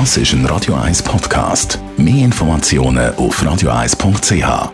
[0.00, 1.78] Das ist ein Radio 1 Podcast.
[1.96, 4.72] Mehr Informationen auf radio1.ch.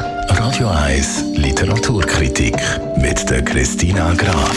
[0.00, 2.56] Radio 1 Literaturkritik
[2.96, 4.56] mit der Christina Graf.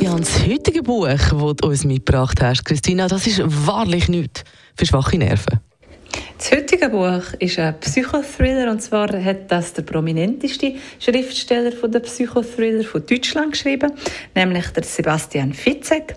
[0.00, 4.42] Ja, und das heutige Buch, das du uns mitgebracht hast, Christina, das ist wahrlich nichts
[4.74, 5.60] für schwache Nerven.
[6.38, 12.00] Das heutige Buch ist ein Psychothriller und zwar hat das der prominenteste Schriftsteller von der
[12.00, 13.92] Psychothriller von Deutschland geschrieben,
[14.34, 16.14] nämlich der Sebastian Fitzek.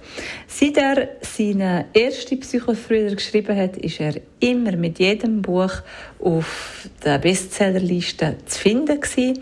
[0.56, 5.82] Seit er seinen ersten Psychothriller geschrieben hat, ist er immer mit jedem Buch
[6.20, 9.40] auf der Bestsellerliste zu finden gewesen.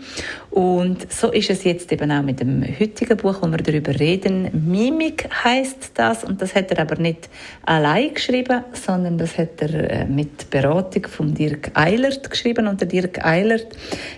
[0.50, 4.50] Und so ist es jetzt eben auch mit dem heutigen Buch, wo wir darüber reden.
[4.70, 7.28] Mimik heißt das und das hat er aber nicht
[7.62, 12.66] allein geschrieben, sondern das hat er äh, mit Beratung von Dirk Eilert geschrieben.
[12.66, 13.66] Und der Dirk Eilert,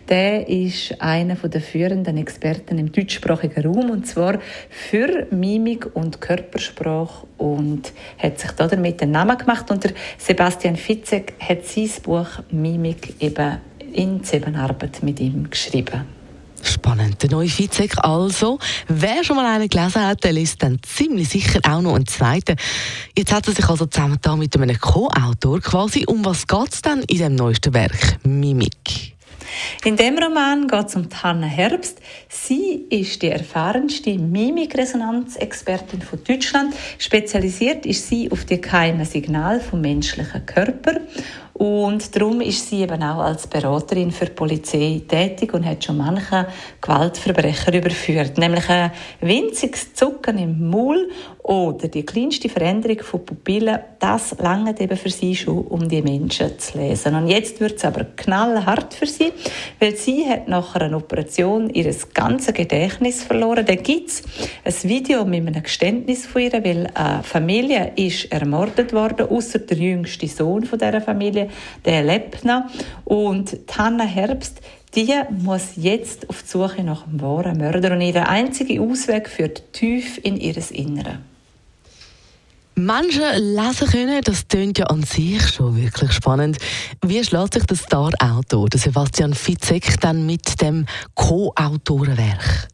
[0.09, 4.39] der ist einer der führenden Experten im deutschsprachigen Raum und zwar
[4.71, 6.84] für Mimik und Körpersprache
[7.39, 9.71] und hat sich damit einen Namen gemacht.
[9.71, 13.59] Und Sebastian Fitzek hat sein Buch Mimik eben
[13.93, 16.05] in Zusammenarbeit mit ihm geschrieben.
[16.65, 17.23] Spannend.
[17.23, 18.59] Der neue Fitzek also.
[18.89, 22.57] Wer schon mal einen gelesen hat, der liest dann ziemlich sicher auch noch einen zweiten.
[23.17, 26.05] Jetzt hat er sich also zusammen mit einem Co-Autor quasi.
[26.07, 28.19] Um was geht es denn in dem neuesten Werk?
[28.25, 28.74] Mimik.
[29.85, 32.01] In dem Roman geht es um Hanna Herbst.
[32.31, 36.75] Sie ist die erfahrenste Mimikresonanzexpertin von Deutschland.
[36.97, 41.01] Spezialisiert ist sie auf die geheimen Signale vom menschlichen Körper
[41.53, 45.99] und darum ist sie eben auch als Beraterin für die Polizei tätig und hat schon
[45.99, 46.49] manche
[46.81, 48.39] Gewaltverbrecher überführt.
[48.39, 48.91] Nämlich ein
[49.21, 51.11] winziges Zucken im Maul
[51.45, 56.59] oder die kleinste Veränderung von Pupillen, das lange eben für sie schon, um die Menschen
[56.59, 57.15] zu lesen.
[57.15, 59.31] Und jetzt wird es aber knallhart für sie,
[59.79, 63.67] weil sie hat nach einer Operation ihr ganzes Gedächtnis verloren.
[63.67, 64.23] Da gibt es
[64.65, 69.77] ein Video mit einem Geständnis von ihr, weil eine Familie ist ermordet worden, außer der
[69.77, 71.51] jüngste Sohn von dieser Familie
[71.85, 72.43] der lebt.
[73.05, 74.63] Und Hanna Herbst,
[74.95, 79.75] die muss jetzt auf die Suche nach einem wahren Mörder und ihr einziger Ausweg führt
[79.75, 81.19] tief in ihres Innere.
[82.77, 83.23] Menschen
[83.55, 86.59] lesen können, das klingt ja an sich schon wirklich spannend.
[87.05, 92.69] Wie schlägt sich der Star-Autor, Sebastian Fitzek, dann mit dem Co-Autorenwerk?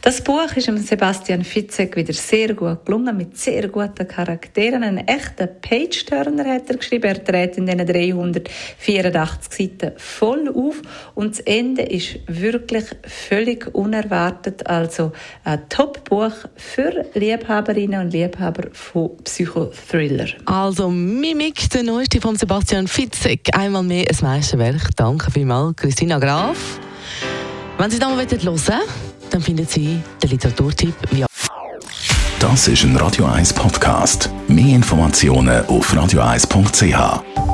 [0.00, 4.82] Das Buch ist Sebastian Fitzek wieder sehr gut gelungen, mit sehr guten Charakteren.
[4.82, 7.04] Einen echten Page-Turner hat er geschrieben.
[7.04, 10.82] Er dreht in diesen 384 Seiten voll auf
[11.14, 14.66] und das Ende ist wirklich völlig unerwartet.
[14.66, 15.12] Also
[15.44, 20.26] ein Top-Buch für Liebhaberinnen und Liebhaber von Psychothriller.
[20.46, 23.56] Also Mimik, der neueste von Sebastian Fitzek.
[23.56, 24.96] Einmal mehr ein Meisterwerk.
[24.96, 26.80] Danke vielmals, Christina Graf.
[27.78, 31.26] Wenn Sie da mal hören wollen, dann finden Sie den Literaturtipp via.
[32.38, 34.30] Das ist ein Radio 1 Podcast.
[34.48, 37.51] Mehr Informationen auf radio1.ch.